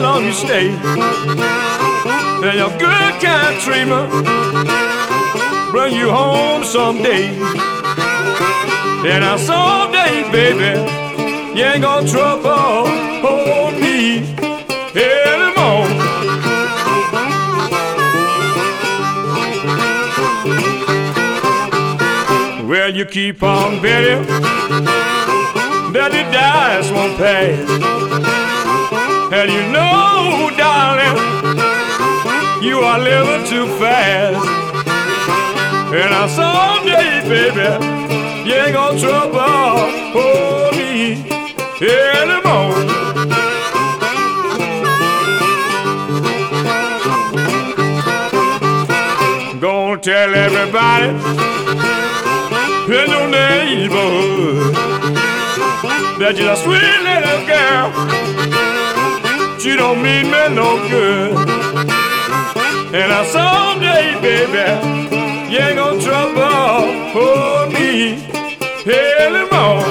[0.00, 0.68] Long you stay.
[2.42, 4.08] And your good kind dreamer
[5.70, 7.28] bring you home someday.
[9.04, 10.72] And now someday, baby,
[11.58, 12.88] you ain't gonna trouble
[13.80, 14.18] me
[14.94, 15.88] anymore.
[22.68, 24.24] Well, you keep on betting
[25.92, 27.56] that the dice won't pay.
[29.32, 31.16] And you know, darling,
[32.60, 34.44] you are living too fast.
[35.94, 37.68] And I someday, baby,
[38.48, 41.22] you ain't gonna trouble for me
[41.80, 42.74] anymore.
[49.60, 51.08] Gonna tell everybody
[52.92, 54.74] in your neighborhood
[56.18, 58.39] that you're a sweet little girl.
[59.70, 61.30] She don't mean me no good.
[62.92, 64.66] And I someday, baby,
[65.48, 68.18] you ain't gonna trouble for me
[68.66, 69.89] anymore.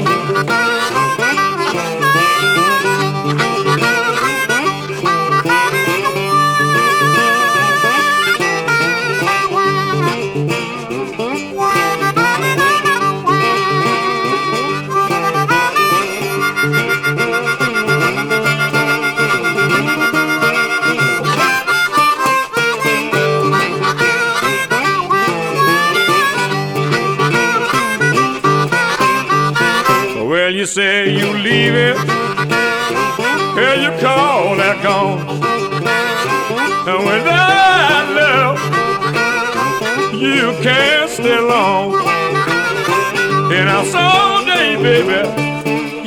[44.81, 45.19] Baby,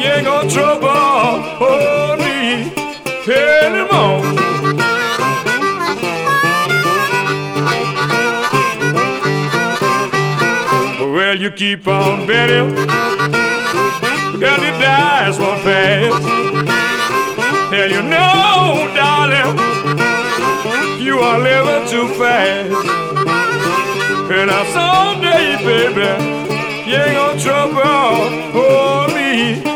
[0.00, 2.72] you ain't gonna trouble for me
[3.28, 4.22] anymore.
[11.14, 12.74] Well, you keep on betting
[14.40, 15.62] that the dice won't.
[17.72, 19.56] And you know, darling,
[21.00, 22.88] you are living too fast.
[24.30, 26.61] And now someday, baby,
[26.94, 29.71] ain't gonna trouble for me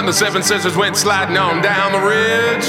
[0.00, 2.64] Climbed the Seven Sisters, went sliding on down the ridge.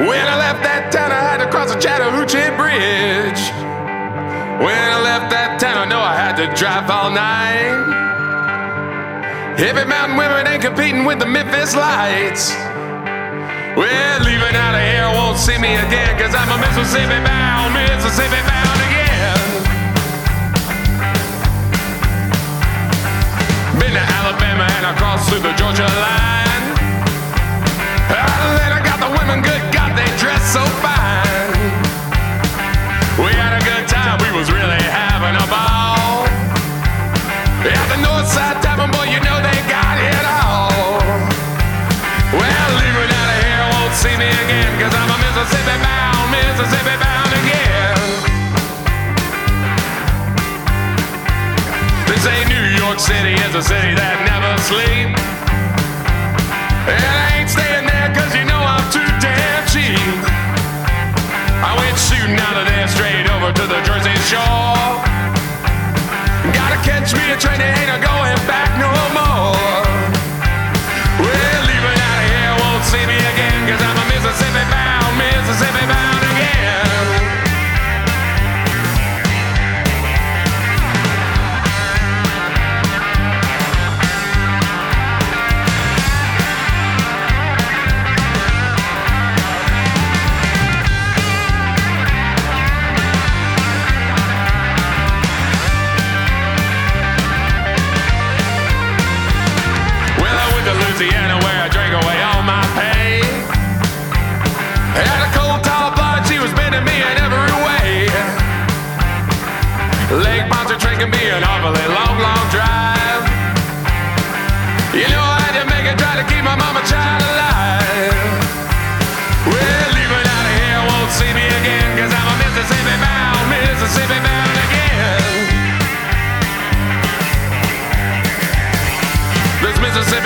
[0.00, 3.52] When I left that town, I had to cross the Chattahoochee Bridge.
[4.64, 7.84] When I left that town, I know I had to drive all night.
[9.60, 12.48] Heavy mountain women ain't competing with the Memphis lights.
[13.76, 18.40] Well, leaving out of here won't see me again, cause I'm a Mississippi bound, Mississippi
[18.48, 18.73] bound
[24.34, 26.66] Alabama and I crossed through the Georgia line.
[28.10, 31.54] Atlanta got the women good, God, they dress so fine.
[33.14, 36.26] We had a good time, we was really having a ball.
[37.62, 40.98] At the north side tavern, boy, you know they got it all.
[42.34, 46.96] Well, leaving out of here won't see me again, cause I'm a Mississippi bound, Mississippi
[46.98, 47.13] bound
[52.94, 55.18] York City is a city that never sleeps.
[56.86, 59.98] And I ain't staying there cause you know I'm too damn cheap.
[61.58, 65.02] I went shooting out of there straight over to the Jersey Shore.
[66.54, 69.93] Gotta catch me a train ain't a going back no more.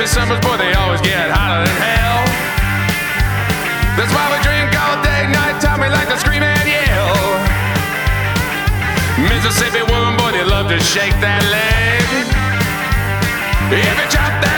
[0.09, 2.25] Summers, boy, they always get hotter than hell.
[3.93, 7.13] That's why we drink all day, night time, we like to scream and yell.
[9.29, 12.09] Mississippi woman, boy, they love to shake that leg.
[13.69, 14.58] If you chop that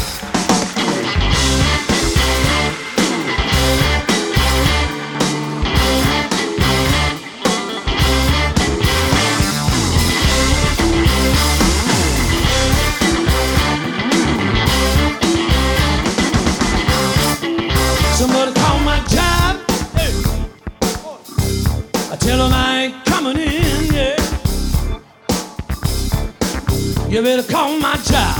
[28.21, 28.35] Job.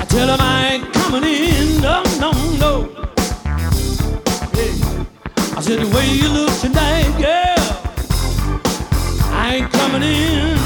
[0.00, 2.30] I tell them I ain't coming in, no, no,
[2.62, 2.72] no.
[4.56, 4.72] Hey.
[5.56, 7.66] I said, the way you look tonight, girl,
[9.42, 10.56] I ain't coming in.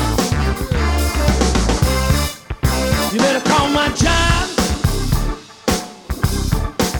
[3.12, 4.48] You better call my job.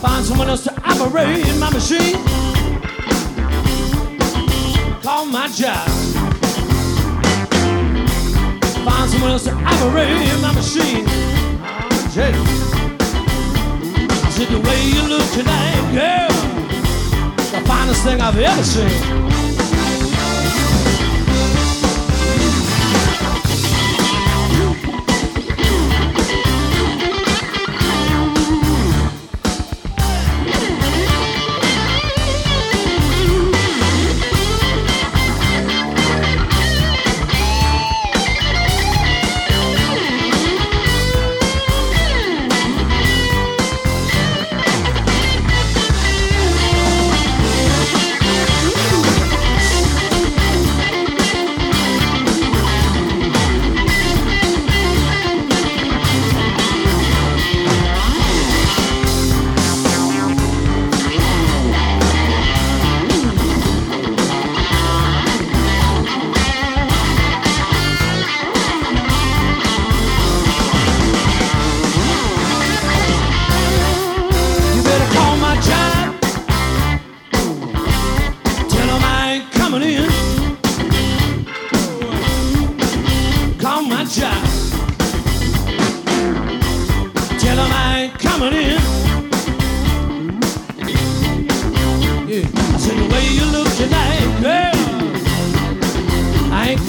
[0.02, 2.18] Find someone else to operate my machine.
[5.02, 6.03] Call my job.
[9.14, 11.06] Someone else to operate my machine.
[12.14, 12.33] Jay.
[14.26, 16.28] I said the way you look tonight, girl,
[17.37, 19.33] the finest thing I've ever seen.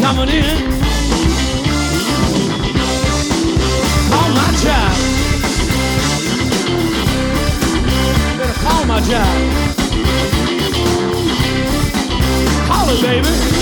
[0.05, 0.57] coming in.
[4.11, 4.93] Call my job.
[8.37, 9.35] Better call my job.
[12.67, 13.54] Call it, baby.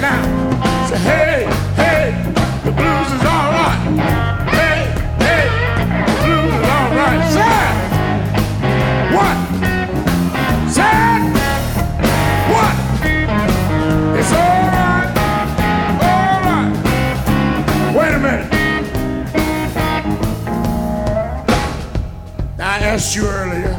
[0.00, 0.22] now.
[0.88, 1.46] Say, hey,
[1.76, 2.04] hey,
[2.64, 3.80] the blues is all right.
[4.50, 4.78] Hey,
[5.24, 5.44] hey,
[6.06, 7.22] the blues is all right.
[7.36, 7.56] Say,
[9.16, 9.36] what?
[10.70, 10.98] Say,
[12.52, 12.74] what?
[14.18, 15.08] It's all right,
[16.02, 16.70] all right.
[17.96, 18.50] Wait a minute.
[22.58, 23.74] I asked you earlier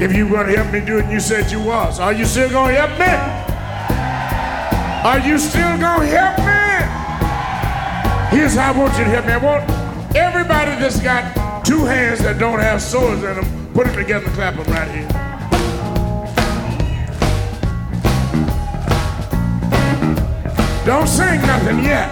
[0.00, 2.00] if you were going to help me do it, and you said you was.
[2.00, 3.39] Are you still going to help me?
[5.02, 6.60] Are you still gonna help me?
[8.36, 9.32] Here's how I want you to help me.
[9.32, 9.64] I want
[10.14, 14.34] everybody that's got two hands that don't have swords in them, put them together and
[14.34, 15.08] clap them right here.
[20.84, 22.10] Don't sing nothing yet.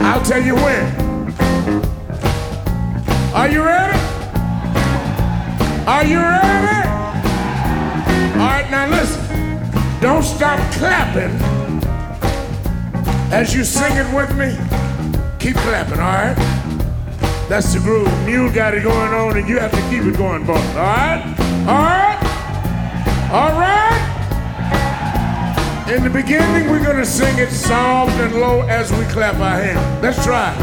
[0.00, 1.08] I'll tell you when.
[3.34, 3.98] Are you ready?
[5.88, 6.88] Are you ready?
[8.38, 9.17] All right, now listen.
[10.00, 11.30] Don't stop clapping
[13.32, 14.56] as you sing it with me.
[15.40, 16.36] Keep clapping, all right?
[17.48, 18.12] That's the groove.
[18.24, 20.64] Mule got it going on, and you have to keep it going, boss.
[20.76, 21.22] All right?
[21.66, 22.18] All right?
[23.32, 24.04] All right?
[25.92, 30.02] In the beginning, we're gonna sing it soft and low as we clap our hands.
[30.02, 30.54] Let's try.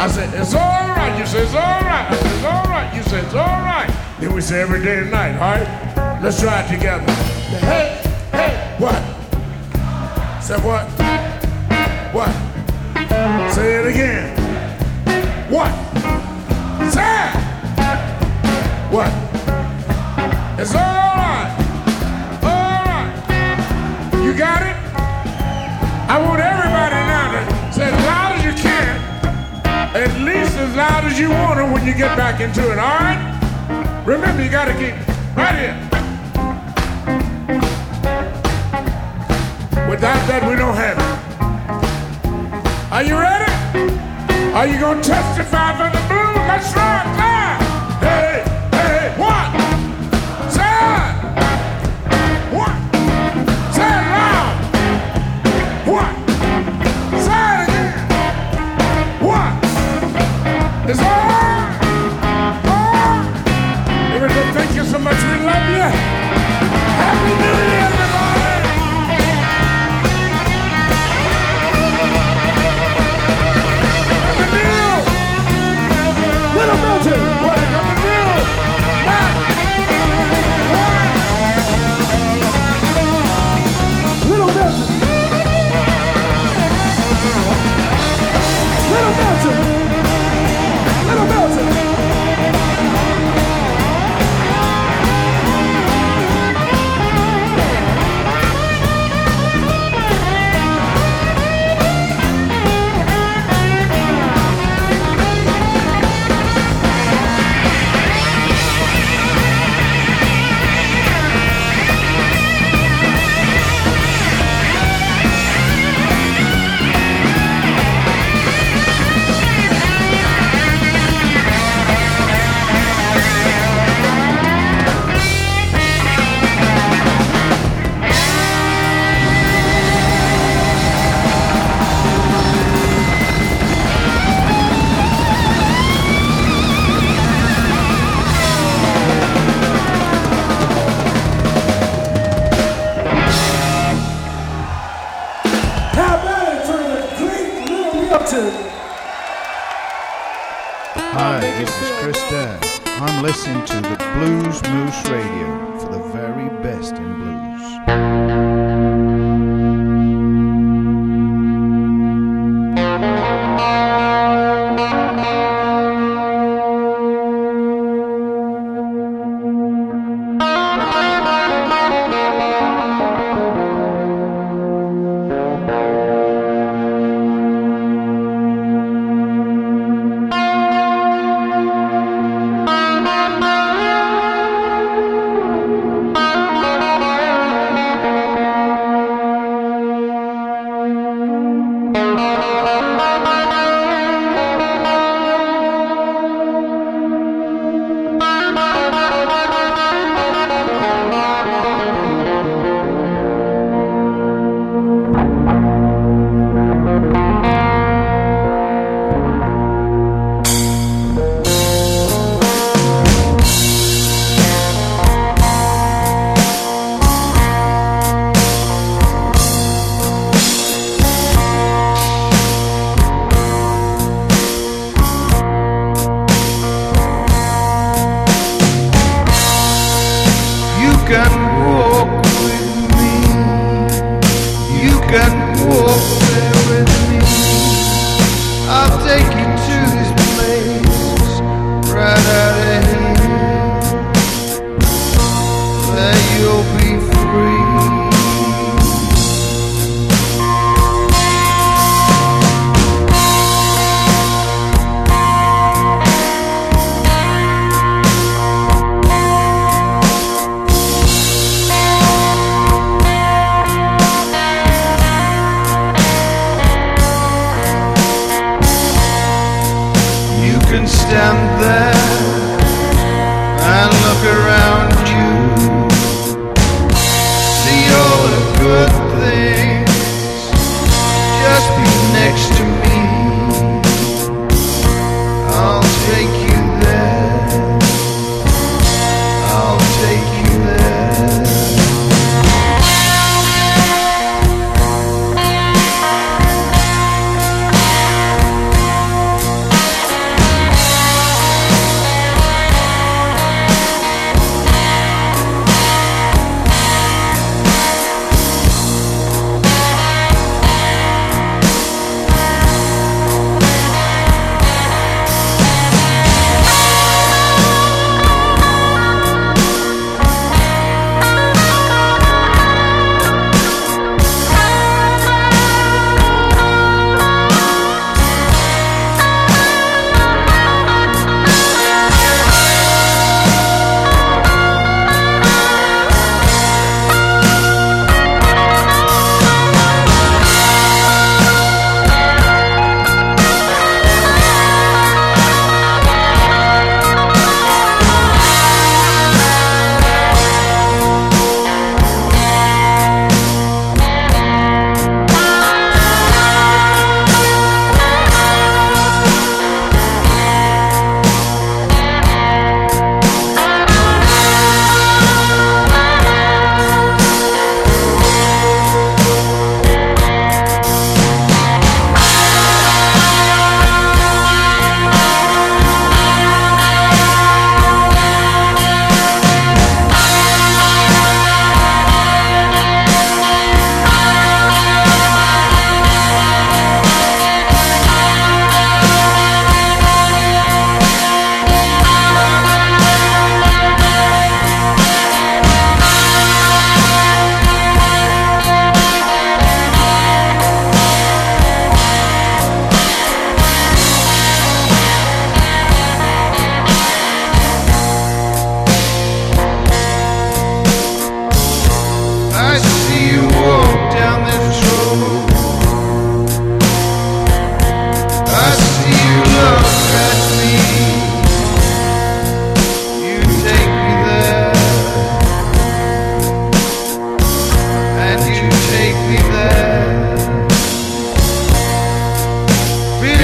[0.00, 1.18] I said, it's all right.
[1.18, 2.06] You say, it's all right.
[2.08, 2.94] I said, it's all right.
[2.94, 3.90] You say, it's all right.
[4.20, 6.22] Then we say every day and night, all right?
[6.22, 7.04] Let's try it together.
[7.66, 8.94] Hey, hey, what?
[10.40, 10.86] Say what?
[12.14, 12.30] What?
[13.52, 14.36] Say it again.
[15.50, 15.72] What?
[16.92, 17.48] Say it.
[18.92, 19.10] What?
[20.60, 21.50] It's all right.
[22.44, 24.24] All right.
[24.24, 24.76] You got it?
[26.08, 26.57] I want everybody
[30.58, 34.02] as loud as you want it when you get back into it, all right?
[34.04, 34.94] Remember, you got to keep
[35.36, 35.76] right here.
[39.88, 41.18] Without that, we don't have it.
[42.92, 43.52] Are you ready?
[44.54, 46.36] Are you gonna testify for the blues?
[46.48, 47.17] Let's try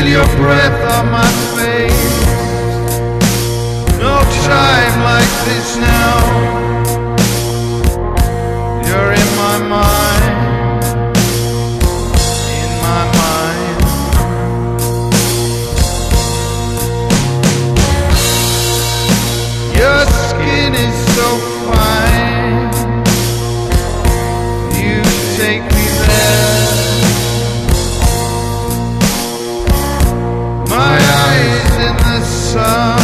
[0.04, 2.24] feel your breath on my face.
[3.98, 6.16] No time like this now.
[8.86, 9.43] You're in my
[32.54, 33.03] sun.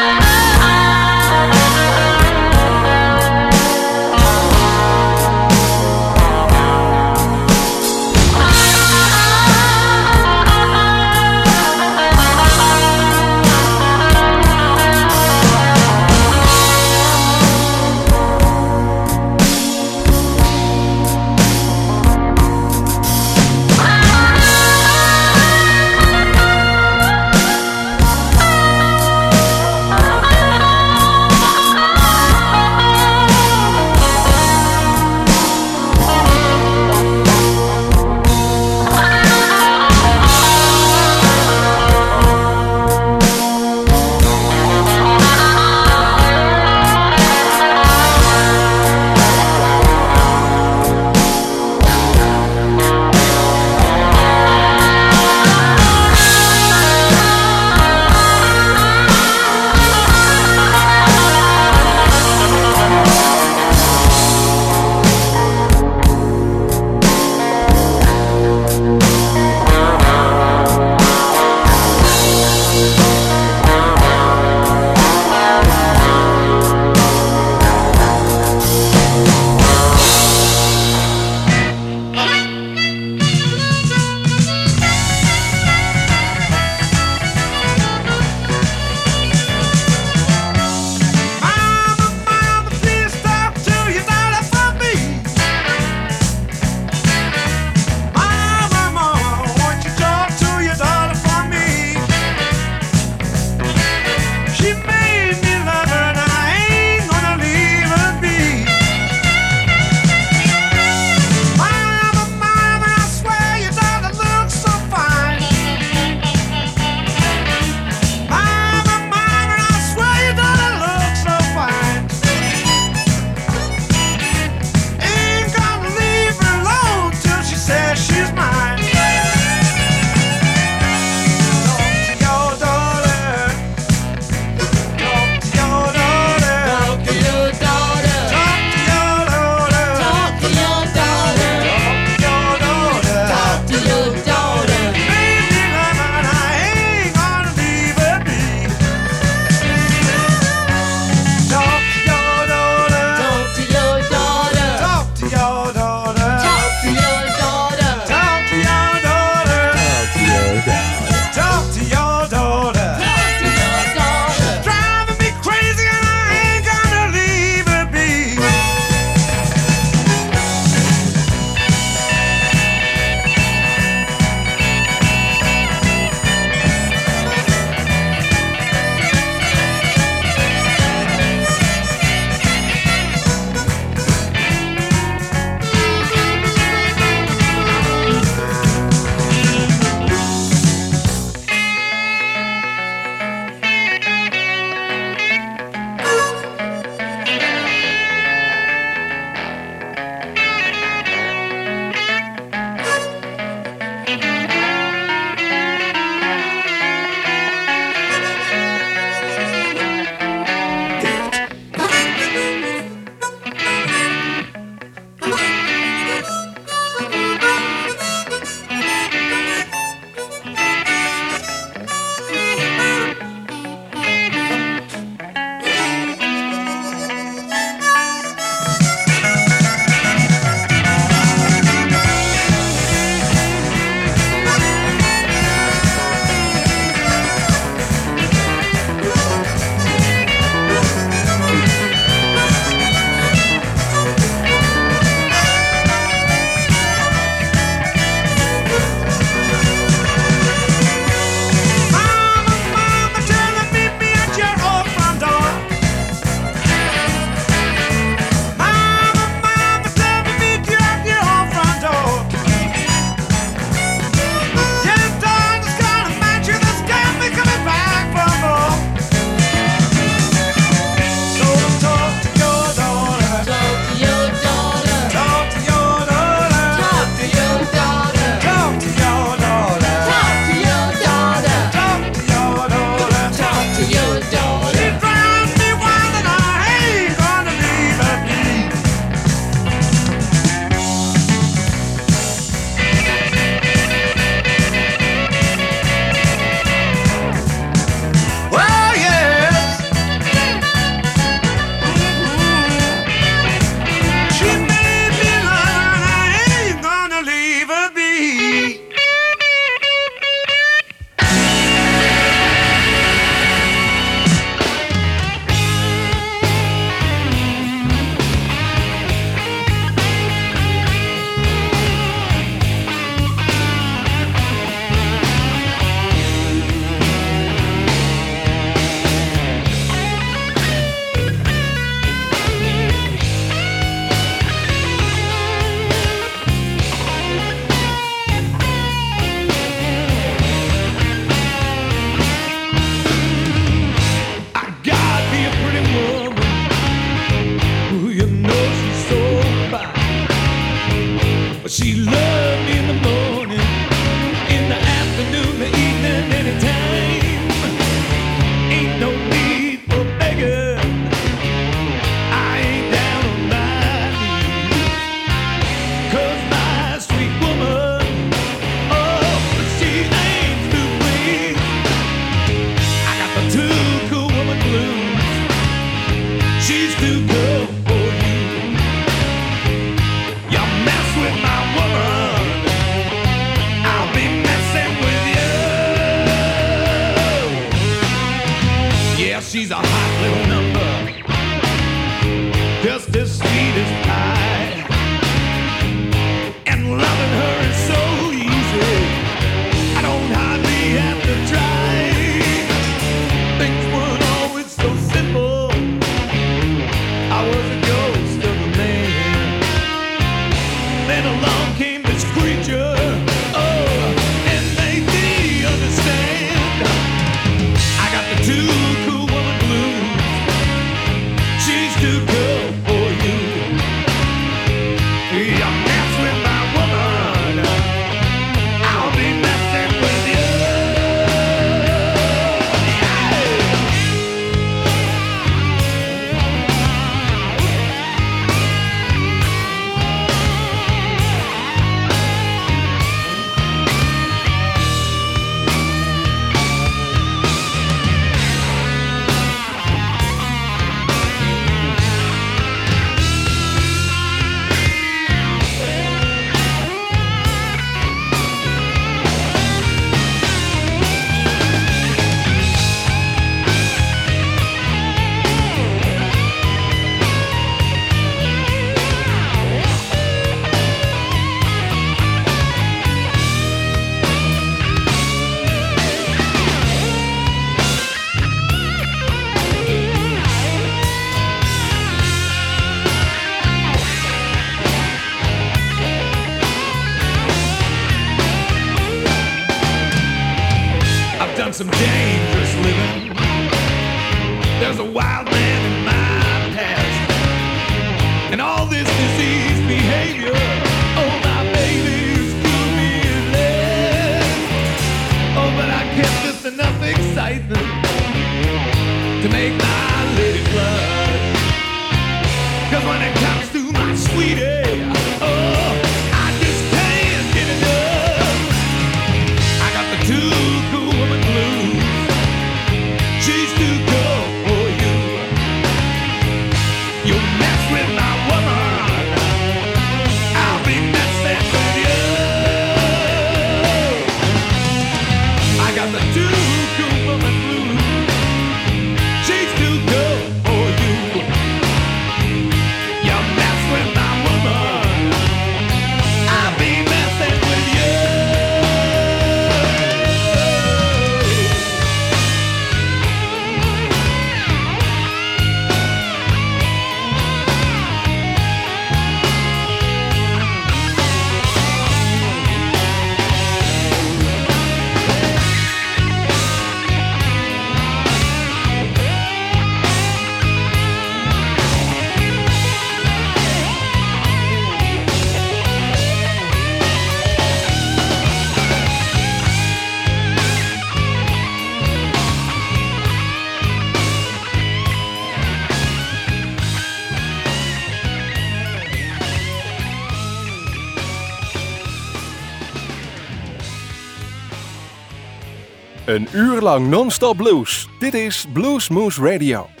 [596.41, 598.07] Een uur lang non-stop blues.
[598.19, 600.00] Dit is Blues Moose Radio.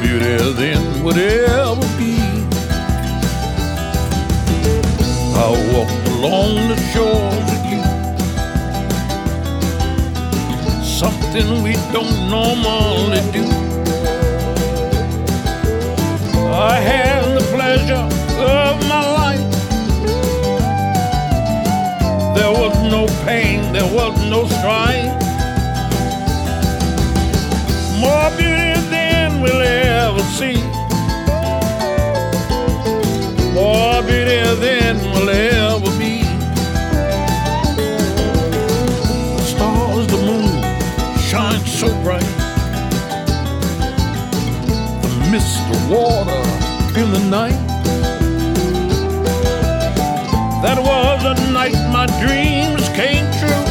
[0.00, 2.16] beauty then would ever be.
[5.34, 7.82] I walked along the shores with you.
[10.84, 13.46] Something we don't normally do.
[16.52, 18.06] I had the pleasure
[18.40, 19.46] of my life.
[22.36, 25.12] There was no pain, there was no strife.
[28.00, 28.30] More
[30.36, 30.62] See
[33.54, 36.24] More beauty than will ever be.
[39.32, 40.62] The stars, the moon
[41.30, 42.20] shine so bright.
[45.00, 46.42] The mist, the water
[47.00, 47.66] in the night.
[50.62, 53.64] That was a night my dreams came true.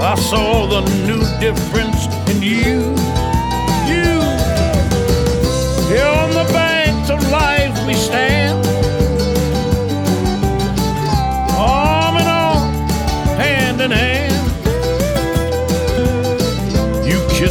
[0.00, 3.03] I saw the new difference in you.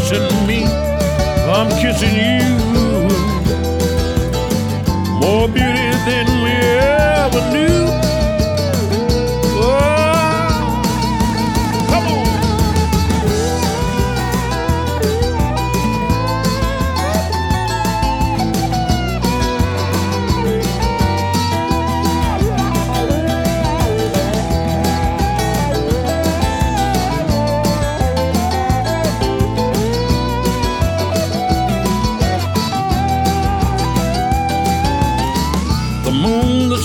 [0.03, 2.53] Kissing me, I'm kissing you.
[5.21, 7.82] More beauty than we ever knew.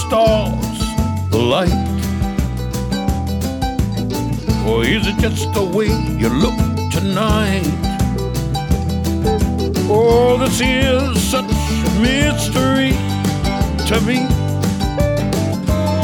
[0.07, 0.79] Stars,
[1.31, 1.87] the light?
[4.67, 5.91] Or is it just the way
[6.21, 6.57] you look
[6.91, 7.67] tonight?
[9.91, 12.93] Oh, this is such a mystery
[13.89, 14.19] to me.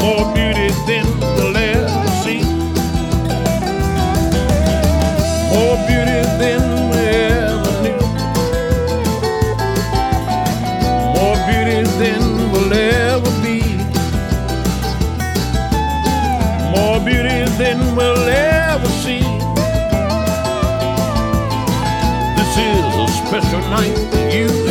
[0.03, 2.43] More beauty than we'll ever see.
[5.53, 6.74] More beauty than
[23.41, 24.64] special night you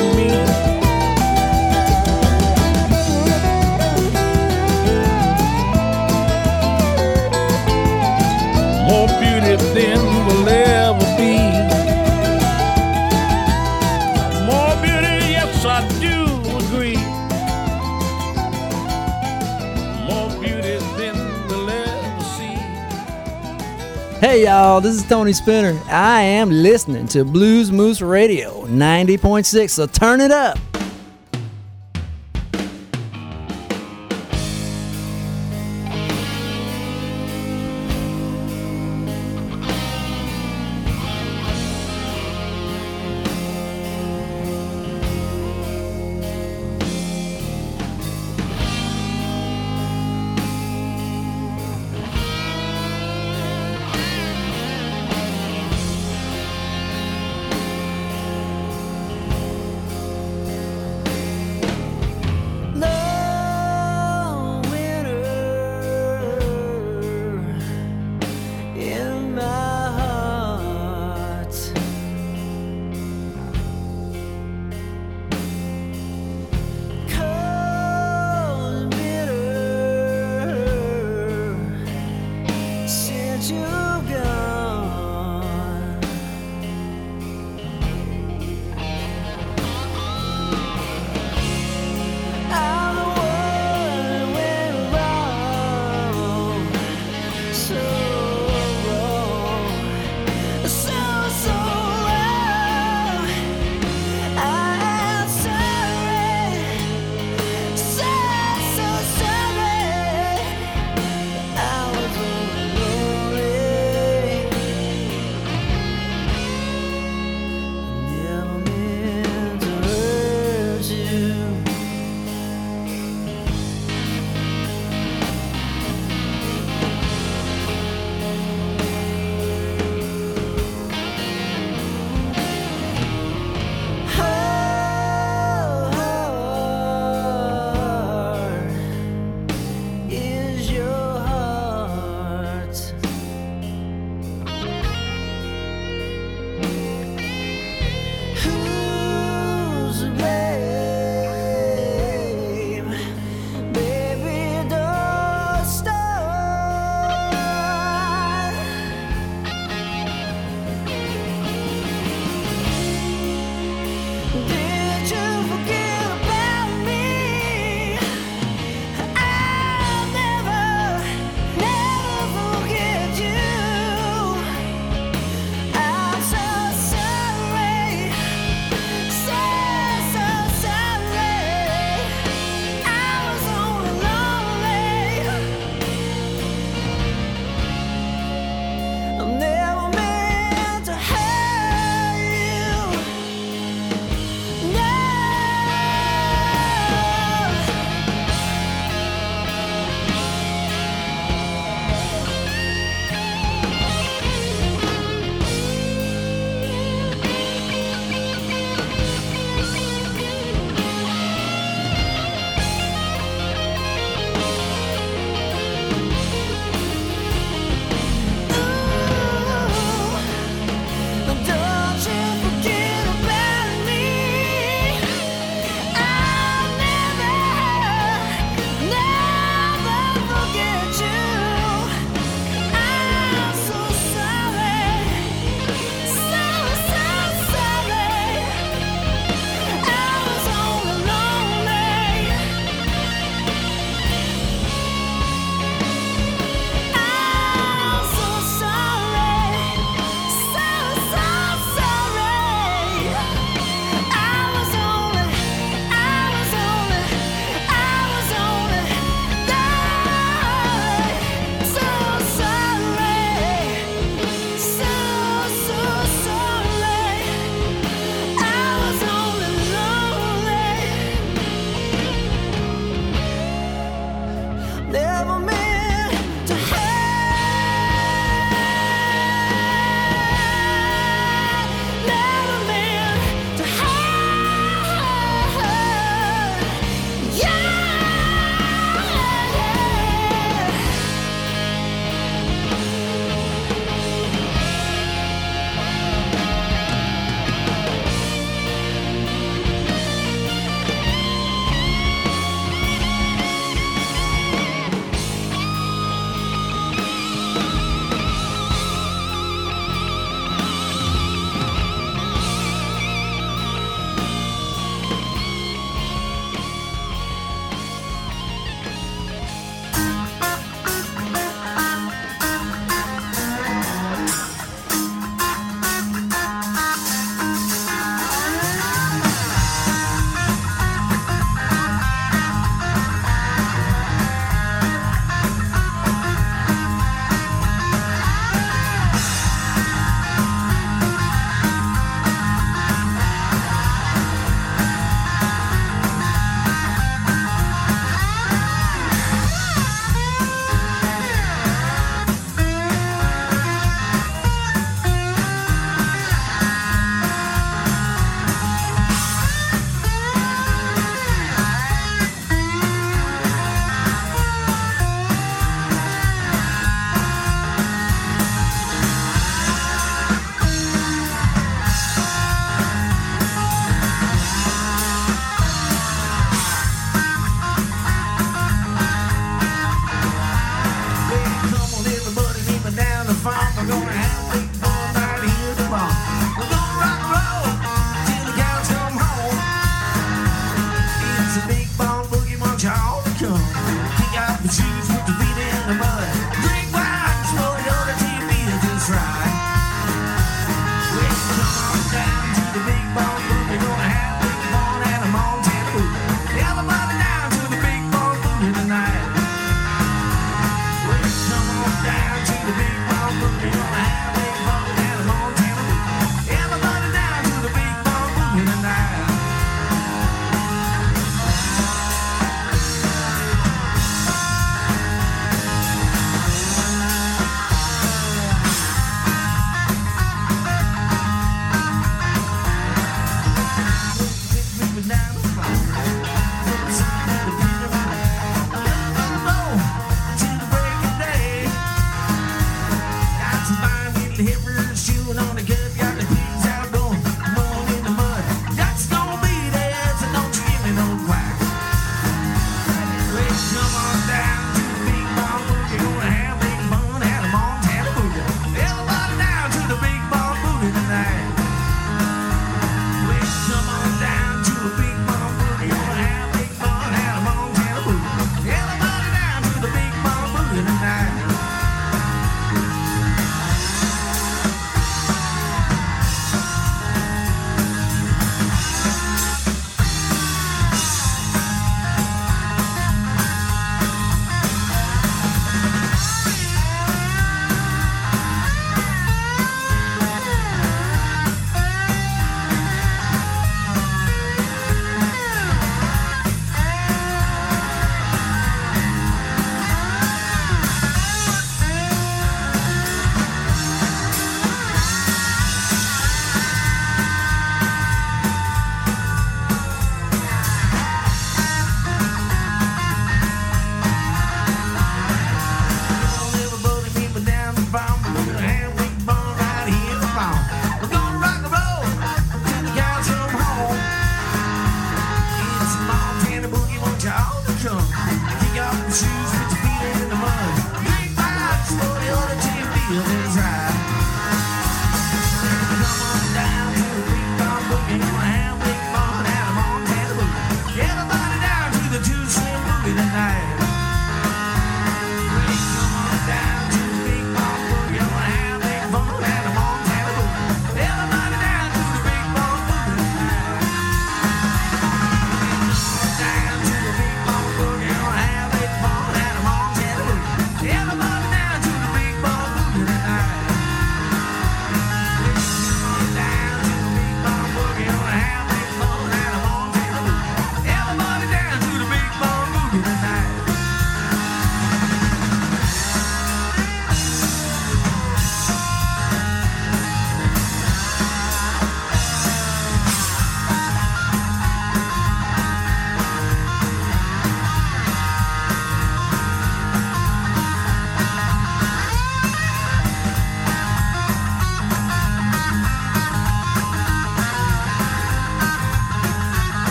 [24.34, 25.80] Hey y'all, this is Tony Spinner.
[25.86, 30.58] I am listening to Blues Moose Radio 90.6, so turn it up.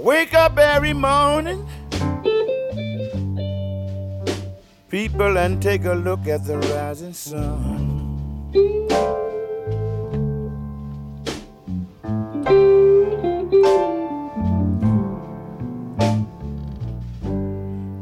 [0.00, 1.66] Wake up every morning,
[4.88, 7.86] people, and take a look at the rising sun.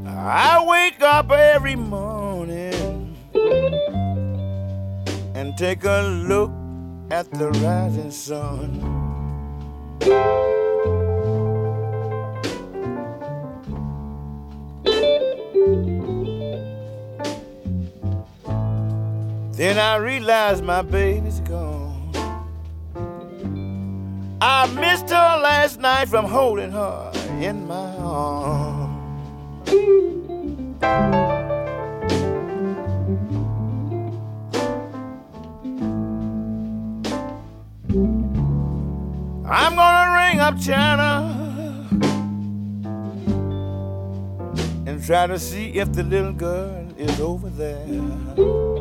[0.06, 3.16] I wake up every morning
[5.34, 6.50] and take a look
[7.10, 8.98] at the rising sun.
[20.48, 22.10] Realized my baby's gone.
[24.40, 29.68] I missed her last night from holding her in my arms.
[39.50, 41.34] I'm gonna ring up China
[44.86, 48.77] and try to see if the little girl is over there.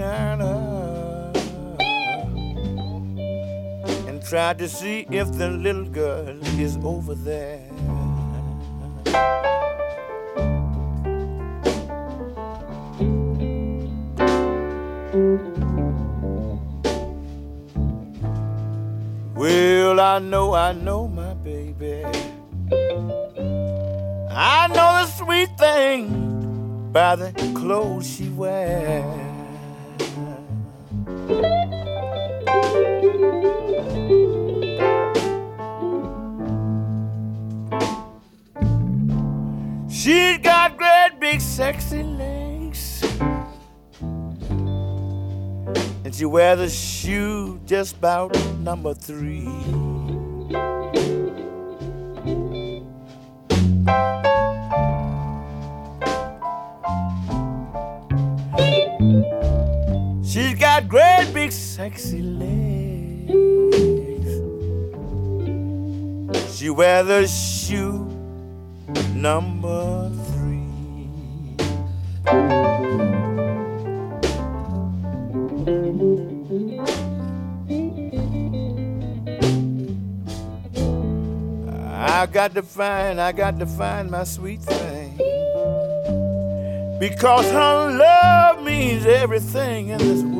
[0.00, 1.30] China
[4.08, 7.68] and try to see if the little girl is over there.
[19.34, 22.04] Well, I know, I know my baby.
[24.30, 29.29] I know the sweet thing by the clothes she wears.
[39.88, 43.02] She's got great big sexy legs.
[46.04, 49.79] And she wears a shoe just about number three.
[61.80, 63.32] Sexy legs.
[66.54, 68.04] She wears a shoe
[69.14, 70.60] number three.
[81.88, 85.16] I got to find, I got to find my sweet thing.
[87.00, 90.39] Because her love means everything in this world